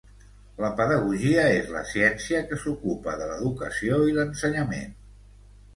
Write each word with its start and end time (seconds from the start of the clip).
La 0.63 0.69
pedagogia 0.79 1.43
és 1.59 1.69
la 1.75 1.83
ciència 1.91 2.41
que 2.49 2.59
s'ocupa 2.65 3.17
de 3.21 3.29
l'educació 3.33 4.05
i 4.13 4.19
l'ensenyament. 4.19 4.99